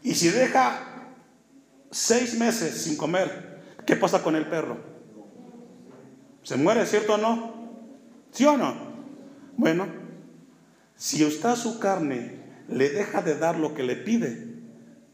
[0.03, 1.13] Y si deja
[1.89, 4.77] seis meses sin comer, ¿qué pasa con el perro?
[6.43, 7.53] ¿Se muere, cierto o no?
[8.31, 8.90] ¿Sí o no?
[9.57, 9.87] Bueno,
[10.95, 14.47] si usted a su carne le deja de dar lo que le pide,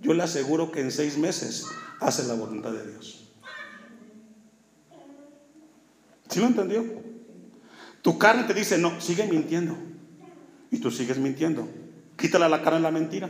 [0.01, 1.65] yo le aseguro que en seis meses
[1.99, 3.31] hace la voluntad de Dios.
[6.29, 6.85] ¿Sí lo entendió?
[8.01, 9.75] Tu carne te dice, no, sigue mintiendo.
[10.69, 11.67] Y tú sigues mintiendo.
[12.17, 13.29] Quítale la carne la mentira.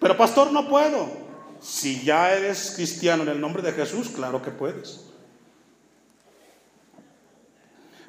[0.00, 1.08] Pero pastor, no puedo.
[1.60, 5.09] Si ya eres cristiano en el nombre de Jesús, claro que puedes.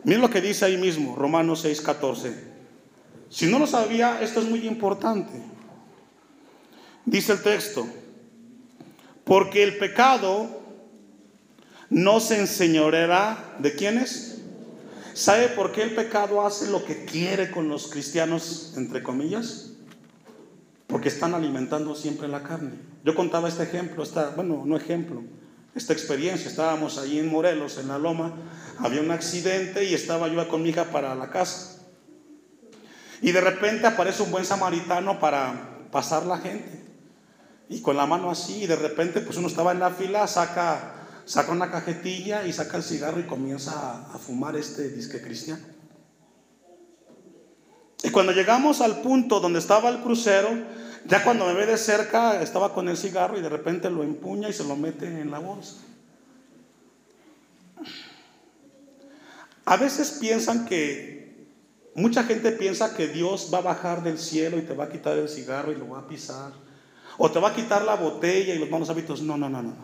[0.03, 2.33] Mira lo que dice ahí mismo, Romanos 6:14.
[3.29, 5.31] Si no lo sabía, esto es muy importante.
[7.05, 7.87] Dice el texto,
[9.23, 10.61] porque el pecado
[11.89, 14.41] no se enseñoreará de quiénes.
[15.13, 19.73] ¿Sabe por qué el pecado hace lo que quiere con los cristianos, entre comillas?
[20.87, 22.71] Porque están alimentando siempre la carne.
[23.03, 25.21] Yo contaba este ejemplo, esta, bueno, no ejemplo,
[25.75, 26.49] esta experiencia.
[26.49, 28.33] Estábamos allí en Morelos, en la Loma,
[28.79, 31.79] había un accidente y estaba yo con mi hija para la casa.
[33.21, 36.81] Y de repente aparece un buen samaritano para pasar la gente.
[37.69, 40.95] Y con la mano así, y de repente pues uno estaba en la fila, saca,
[41.25, 45.63] saca una cajetilla y saca el cigarro y comienza a, a fumar este disque cristiano.
[48.03, 50.49] Y cuando llegamos al punto donde estaba el crucero,
[51.05, 54.49] ya cuando me ve de cerca, estaba con el cigarro y de repente lo empuña
[54.49, 55.77] y se lo mete en la bolsa.
[59.65, 61.47] A veces piensan que,
[61.95, 65.17] mucha gente piensa que Dios va a bajar del cielo y te va a quitar
[65.17, 66.51] el cigarro y lo va a pisar.
[67.17, 69.21] O te va a quitar la botella y los malos hábitos.
[69.21, 69.75] No, no, no, no.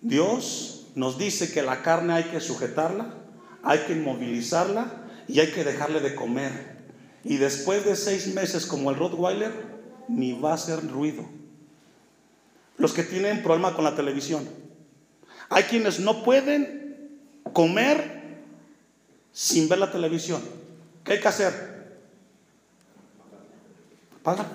[0.00, 3.14] Dios nos dice que la carne hay que sujetarla,
[3.62, 6.77] hay que inmovilizarla y hay que dejarle de comer.
[7.24, 9.52] Y después de seis meses como el Rottweiler,
[10.08, 11.24] ni va a hacer ruido.
[12.76, 14.48] Los que tienen problema con la televisión.
[15.48, 17.10] Hay quienes no pueden
[17.52, 18.42] comer
[19.32, 20.42] sin ver la televisión.
[21.04, 21.98] ¿Qué hay que hacer?
[24.20, 24.46] Apaga.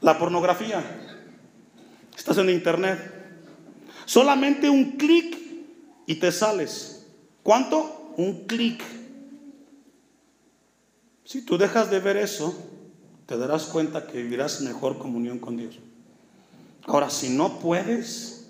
[0.00, 0.82] La pornografía.
[2.16, 2.98] Estás en internet.
[4.04, 5.36] Solamente un clic
[6.06, 7.06] y te sales.
[7.42, 8.14] ¿Cuánto?
[8.16, 8.82] Un clic.
[11.28, 12.56] Si tú dejas de ver eso,
[13.26, 15.78] te darás cuenta que vivirás mejor comunión con Dios.
[16.86, 18.46] Ahora, si no puedes,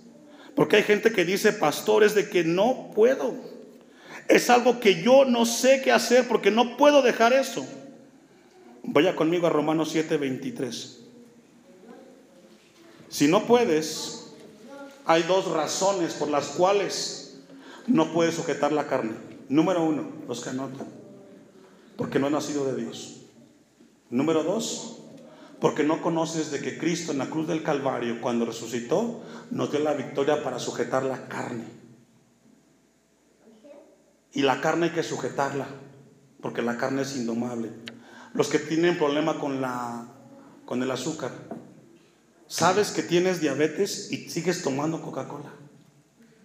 [0.54, 3.34] porque hay gente que dice, pastores, de que no puedo.
[4.28, 7.66] Es algo que yo no sé qué hacer porque no puedo dejar eso.
[8.84, 10.98] Vaya conmigo a Romanos 7:23.
[13.08, 14.34] Si no puedes,
[15.04, 17.40] hay dos razones por las cuales
[17.88, 19.16] no puedes sujetar la carne.
[19.48, 20.97] Número uno, los que anotan
[21.98, 23.22] porque no has nacido de Dios.
[24.08, 25.00] Número dos,
[25.60, 29.80] porque no conoces de que Cristo en la cruz del Calvario, cuando resucitó, nos dio
[29.80, 31.64] la victoria para sujetar la carne.
[34.32, 35.66] Y la carne hay que sujetarla,
[36.40, 37.70] porque la carne es indomable.
[38.32, 40.06] Los que tienen problema con, la,
[40.66, 41.32] con el azúcar,
[42.46, 45.50] sabes que tienes diabetes y sigues tomando Coca-Cola.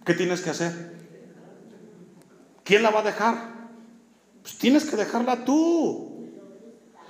[0.04, 0.94] ¿Qué tienes que hacer?
[2.64, 3.53] ¿Quién la va a dejar?
[4.44, 6.28] Pues tienes que dejarla tú.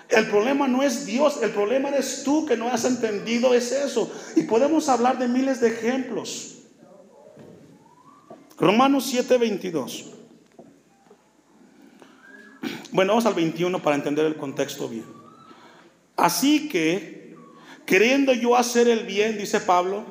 [0.09, 4.09] El problema no es Dios, el problema eres tú que no has entendido es eso.
[4.37, 6.59] Y podemos hablar de miles de ejemplos.
[8.57, 10.13] Romanos 7:22.
[12.93, 15.05] Bueno, vamos al 21 para entender el contexto bien.
[16.17, 17.35] Así que,
[17.85, 20.05] queriendo yo hacer el bien, dice Pablo,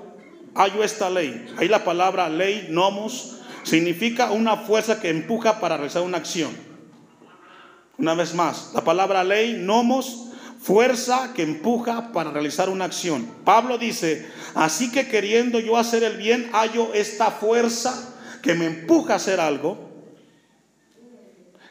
[0.54, 1.46] hallo esta ley.
[1.56, 6.73] Ahí la palabra ley, nomos, significa una fuerza que empuja para realizar una acción.
[7.98, 10.30] Una vez más, la palabra ley, nomos,
[10.60, 13.28] fuerza que empuja para realizar una acción.
[13.44, 14.26] Pablo dice,
[14.56, 19.40] así que queriendo yo hacer el bien, hallo esta fuerza que me empuja a hacer
[19.40, 19.78] algo,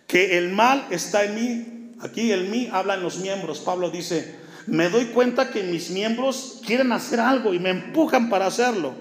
[0.07, 1.95] que el mal está en mí.
[2.01, 3.61] Aquí el mí habla en los miembros.
[3.61, 8.47] Pablo dice, me doy cuenta que mis miembros quieren hacer algo y me empujan para
[8.47, 8.95] hacerlo.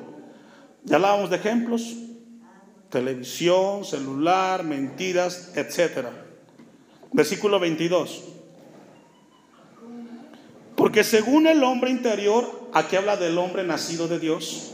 [0.86, 1.96] Ya hablábamos de ejemplos,
[2.90, 6.31] televisión, celular, mentiras, etcétera.
[7.14, 8.24] Versículo 22.
[10.76, 14.74] Porque según el hombre interior, aquí habla del hombre nacido de Dios,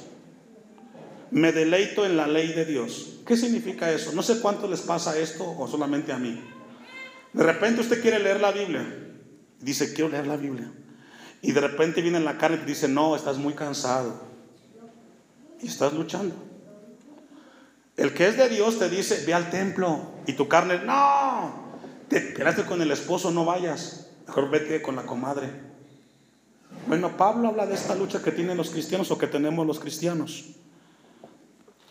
[1.31, 3.19] me deleito en la ley de Dios.
[3.25, 4.13] ¿Qué significa eso?
[4.13, 6.41] No sé cuánto les pasa esto o solamente a mí.
[7.33, 8.85] De repente usted quiere leer la Biblia.
[9.59, 10.71] Dice, quiero leer la Biblia.
[11.41, 14.21] Y de repente viene en la carne y dice, no, estás muy cansado.
[15.61, 16.35] Y estás luchando.
[17.97, 20.13] El que es de Dios te dice, ve al templo.
[20.25, 21.66] Y tu carne, no,
[22.09, 24.11] te quedaste con el esposo, no vayas.
[24.27, 25.49] Mejor vete con la comadre.
[26.87, 30.45] Bueno, Pablo habla de esta lucha que tienen los cristianos o que tenemos los cristianos.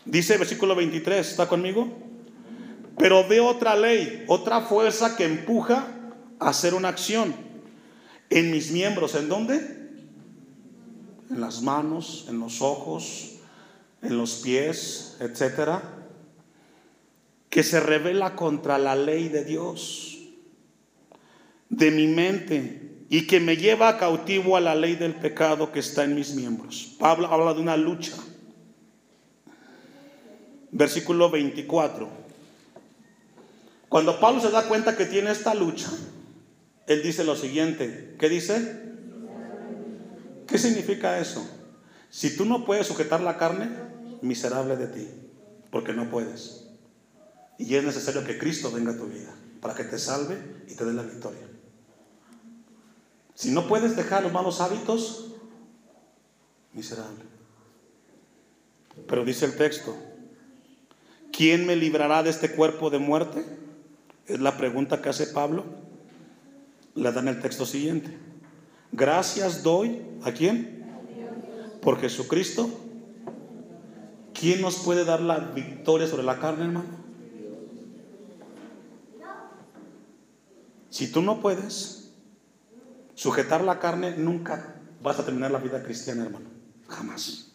[0.05, 1.87] Dice versículo 23, ¿está conmigo?
[2.97, 5.87] Pero veo otra ley, otra fuerza que empuja
[6.39, 7.35] a hacer una acción
[8.29, 9.15] en mis miembros.
[9.15, 9.55] ¿En dónde?
[11.29, 13.39] En las manos, en los ojos,
[14.01, 16.06] en los pies, etcétera,
[17.57, 20.19] que se revela contra la ley de Dios,
[21.69, 26.03] de mi mente, y que me lleva cautivo a la ley del pecado que está
[26.03, 26.93] en mis miembros.
[26.99, 28.13] Pablo habla de una lucha.
[30.69, 32.07] Versículo 24.
[33.89, 35.89] Cuando Pablo se da cuenta que tiene esta lucha,
[36.85, 38.17] él dice lo siguiente.
[38.19, 38.83] ¿Qué dice?
[40.47, 41.43] ¿Qué significa eso?
[42.11, 43.71] Si tú no puedes sujetar la carne,
[44.21, 45.07] miserable de ti,
[45.71, 46.66] porque no puedes.
[47.57, 50.37] Y es necesario que Cristo venga a tu vida para que te salve
[50.67, 51.47] y te dé la victoria.
[53.33, 55.33] Si no puedes dejar los malos hábitos,
[56.73, 57.23] miserable.
[59.07, 59.95] Pero dice el texto,
[61.31, 63.45] ¿quién me librará de este cuerpo de muerte?
[64.25, 65.65] Es la pregunta que hace Pablo.
[66.95, 68.17] Le dan el texto siguiente.
[68.91, 70.85] Gracias doy a quién?
[71.81, 72.69] Por Jesucristo.
[74.33, 77.06] ¿Quién nos puede dar la victoria sobre la carne, hermano?
[80.97, 82.09] Si tú no puedes
[83.13, 86.47] sujetar la carne, nunca vas a terminar la vida cristiana, hermano.
[86.87, 87.51] Jamás.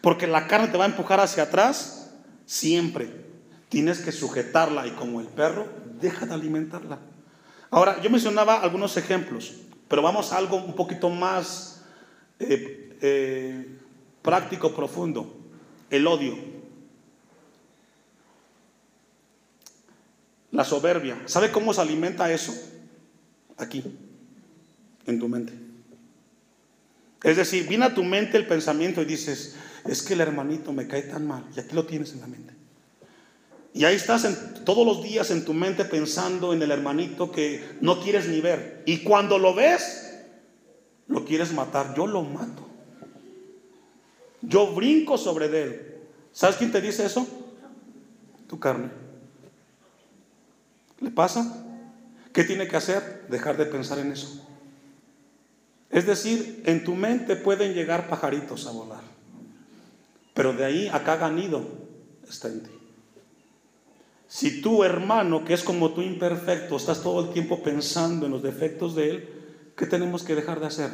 [0.00, 2.14] Porque la carne te va a empujar hacia atrás
[2.46, 3.10] siempre.
[3.68, 5.66] Tienes que sujetarla y como el perro,
[6.00, 7.00] deja de alimentarla.
[7.68, 9.54] Ahora, yo mencionaba algunos ejemplos,
[9.88, 11.82] pero vamos a algo un poquito más
[12.38, 13.76] eh, eh,
[14.22, 15.36] práctico, profundo.
[15.90, 16.36] El odio.
[20.50, 21.22] La soberbia.
[21.26, 22.54] ¿Sabe cómo se alimenta eso?
[23.56, 23.82] Aquí,
[25.06, 25.52] en tu mente.
[27.22, 30.86] Es decir, viene a tu mente el pensamiento y dices, es que el hermanito me
[30.86, 31.44] cae tan mal.
[31.56, 32.54] Y aquí lo tienes en la mente.
[33.74, 37.64] Y ahí estás en, todos los días en tu mente pensando en el hermanito que
[37.80, 38.82] no quieres ni ver.
[38.86, 40.24] Y cuando lo ves,
[41.06, 41.94] lo quieres matar.
[41.94, 42.66] Yo lo mato.
[44.42, 45.96] Yo brinco sobre él.
[46.32, 47.26] ¿Sabes quién te dice eso?
[48.48, 48.90] Tu carne.
[51.00, 51.64] ¿Le pasa?
[52.32, 53.26] ¿Qué tiene que hacer?
[53.28, 54.44] Dejar de pensar en eso.
[55.90, 59.02] Es decir, en tu mente pueden llegar pajaritos a volar.
[60.34, 61.66] Pero de ahí acá ganido
[62.28, 62.70] está en ti.
[64.28, 68.42] Si tu hermano, que es como tú imperfecto, estás todo el tiempo pensando en los
[68.42, 69.28] defectos de él,
[69.74, 70.90] ¿qué tenemos que dejar de hacer?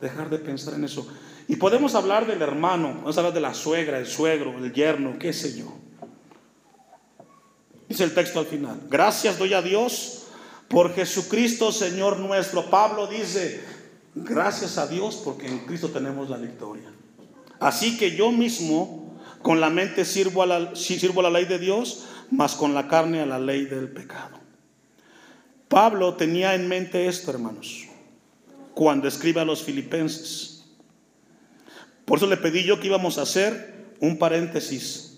[0.00, 1.06] Dejar de pensar en eso.
[1.46, 5.32] Y podemos hablar del hermano, podemos hablar de la suegra, el suegro, el yerno, qué
[5.32, 5.72] sé yo.
[7.92, 8.80] Dice el texto al final.
[8.88, 10.22] Gracias doy a Dios
[10.68, 12.70] por Jesucristo Señor nuestro.
[12.70, 13.62] Pablo dice,
[14.14, 16.90] gracias a Dios porque en Cristo tenemos la victoria.
[17.60, 21.58] Así que yo mismo con la mente sirvo a la, sirvo a la ley de
[21.58, 24.40] Dios mas con la carne a la ley del pecado.
[25.68, 27.88] Pablo tenía en mente esto, hermanos,
[28.72, 30.64] cuando escribe a los filipenses.
[32.06, 35.11] Por eso le pedí yo que íbamos a hacer un paréntesis.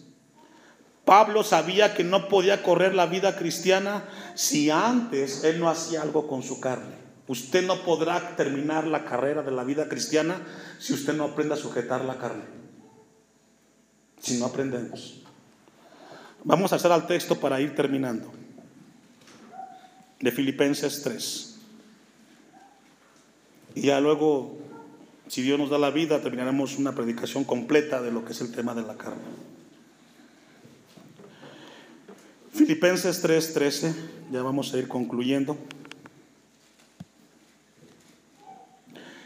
[1.05, 6.27] Pablo sabía que no podía correr la vida cristiana si antes él no hacía algo
[6.27, 7.05] con su carne.
[7.27, 10.41] Usted no podrá terminar la carrera de la vida cristiana
[10.79, 12.45] si usted no aprende a sujetar la carne.
[14.21, 15.21] Si no aprendemos.
[16.43, 18.31] Vamos a hacer al texto para ir terminando.
[20.21, 21.55] De Filipenses 3.
[23.75, 24.57] Y ya luego,
[25.27, 28.53] si Dios nos da la vida, terminaremos una predicación completa de lo que es el
[28.53, 29.54] tema de la carne.
[32.55, 33.95] Filipenses 3:13,
[34.31, 35.59] ya vamos a ir concluyendo.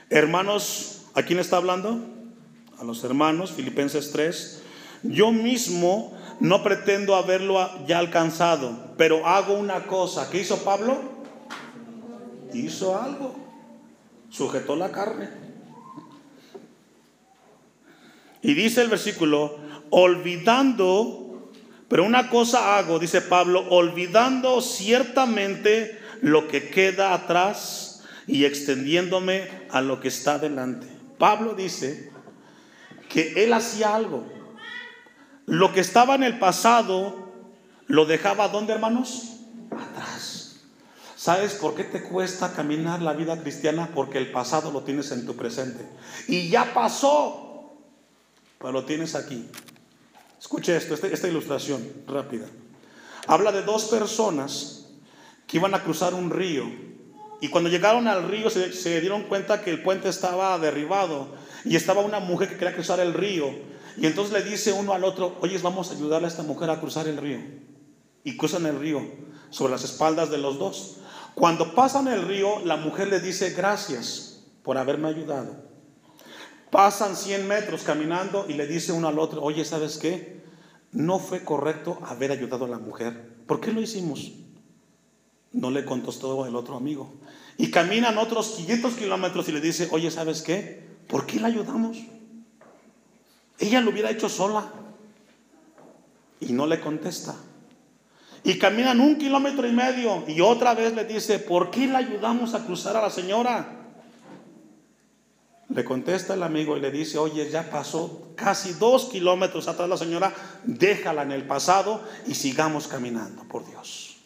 [0.08, 2.00] Hermanos, ¿a quién está hablando?
[2.78, 4.62] A los hermanos, Filipenses 3.
[5.02, 10.30] Yo mismo no pretendo haberlo ya alcanzado, pero hago una cosa.
[10.30, 10.98] ¿Qué hizo Pablo?
[12.54, 13.36] Hizo algo.
[14.30, 15.28] Sujetó la carne.
[18.40, 19.58] Y dice el versículo,
[19.90, 21.17] olvidando,
[21.88, 29.80] pero una cosa hago, dice Pablo, olvidando ciertamente lo que queda atrás y extendiéndome a
[29.80, 30.86] lo que está delante.
[31.18, 32.10] Pablo dice
[33.08, 34.38] que él hacía algo
[35.48, 37.26] lo que estaba en el pasado
[37.86, 39.38] lo dejaba ¿dónde, hermanos?
[39.70, 40.56] Atrás.
[41.16, 43.88] ¿Sabes por qué te cuesta caminar la vida cristiana?
[43.94, 45.88] Porque el pasado lo tienes en tu presente.
[46.28, 47.72] Y ya pasó,
[48.58, 49.48] pero lo tienes aquí.
[50.40, 52.46] Escuche esto, este, esta ilustración rápida.
[53.26, 54.86] Habla de dos personas
[55.46, 56.64] que iban a cruzar un río.
[57.40, 61.28] Y cuando llegaron al río se, se dieron cuenta que el puente estaba derribado
[61.64, 63.46] y estaba una mujer que quería cruzar el río.
[63.96, 66.80] Y entonces le dice uno al otro, oye, vamos a ayudarle a esta mujer a
[66.80, 67.38] cruzar el río.
[68.24, 69.02] y cruzan el río
[69.50, 70.98] sobre las espaldas de los dos.
[71.34, 75.67] Cuando pasan el río, la mujer le dice gracias por haberme ayudado.
[76.70, 80.42] Pasan 100 metros caminando y le dice uno al otro, oye, ¿sabes qué?
[80.92, 83.36] No fue correcto haber ayudado a la mujer.
[83.46, 84.32] ¿Por qué lo hicimos?
[85.52, 87.14] No le contestó el otro amigo.
[87.56, 90.86] Y caminan otros 500 kilómetros y le dice, oye, ¿sabes qué?
[91.08, 91.98] ¿Por qué la ayudamos?
[93.58, 94.70] Ella lo hubiera hecho sola.
[96.40, 97.34] Y no le contesta.
[98.44, 102.54] Y caminan un kilómetro y medio y otra vez le dice, ¿por qué la ayudamos
[102.54, 103.77] a cruzar a la señora?
[105.70, 109.98] Le contesta el amigo y le dice, oye, ya pasó casi dos kilómetros atrás la
[109.98, 114.16] señora, déjala en el pasado y sigamos caminando, por Dios.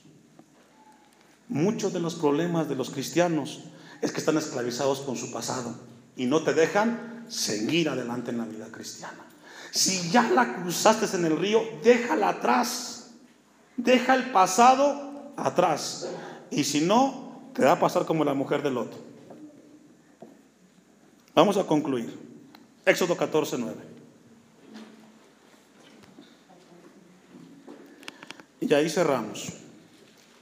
[1.49, 3.65] Muchos de los problemas de los cristianos
[4.01, 5.75] es que están esclavizados con su pasado
[6.17, 9.27] y no te dejan seguir adelante en la vida cristiana.
[9.73, 13.11] Si ya la cruzaste en el río, déjala atrás.
[13.77, 16.09] Deja el pasado atrás.
[16.51, 19.12] Y si no, te va a pasar como la mujer del otro.
[21.35, 22.13] Vamos a concluir.
[22.85, 23.77] Éxodo 14, 9.
[28.61, 29.49] Y ahí cerramos.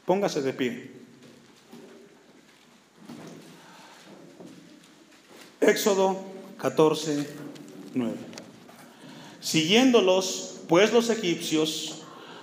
[0.04, 0.90] Póngase de pie.
[5.60, 6.18] Éxodo
[6.58, 7.26] 14,
[7.94, 8.16] 9.
[9.40, 12.02] Siguiéndolos, pues los egipcios,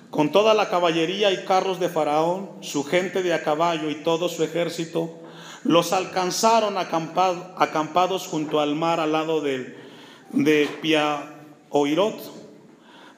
[0.10, 4.30] con toda la caballería y carros de Faraón, su gente de a caballo y todo
[4.30, 5.27] su ejército,
[5.68, 9.76] los alcanzaron acampados junto al mar al lado de,
[10.32, 12.16] de Piaoirot,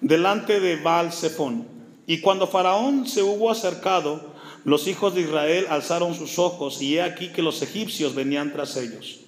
[0.02, 1.68] delante de Baal Zephon.
[2.08, 4.34] Y cuando Faraón se hubo acercado,
[4.66, 8.76] los hijos de Israel alzaron sus ojos y he aquí que los egipcios venían tras
[8.78, 9.20] ellos.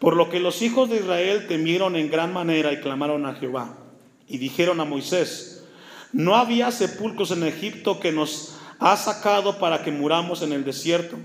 [0.00, 3.78] Por lo que los hijos de Israel temieron en gran manera y clamaron a Jehová.
[4.26, 5.64] Y dijeron a Moisés,
[6.12, 11.16] ¿no había sepulcros en Egipto que nos ha sacado para que muramos en el desierto?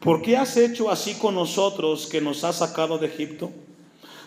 [0.00, 3.52] ¿Por qué has hecho así con nosotros que nos has sacado de Egipto?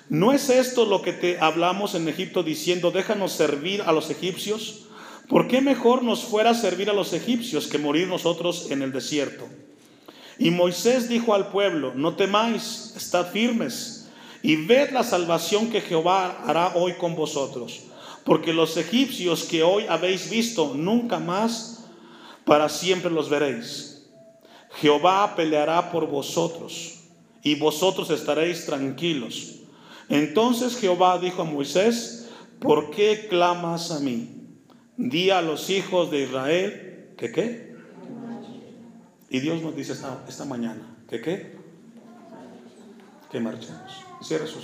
[0.08, 4.86] ¿No es esto lo que te hablamos en Egipto diciendo, déjanos servir a los egipcios?
[5.28, 9.48] ¿Por qué mejor nos fuera servir a los egipcios que morir nosotros en el desierto?
[10.38, 14.10] Y Moisés dijo al pueblo, no temáis, estad firmes
[14.44, 17.86] y ved la salvación que Jehová hará hoy con vosotros.
[18.26, 21.86] Porque los egipcios que hoy habéis visto, nunca más
[22.46, 23.93] para siempre los veréis.
[24.76, 27.00] Jehová peleará por vosotros
[27.44, 29.60] y vosotros estaréis tranquilos.
[30.10, 34.30] Entonces Jehová dijo a Moisés, ¿por qué clamas a mí?
[34.98, 37.74] Di a los hijos de Israel que qué.
[39.30, 41.58] Y Dios nos dice esta, esta mañana, ¿que qué?
[43.32, 44.06] Que marchemos.
[44.22, 44.62] Cierra sus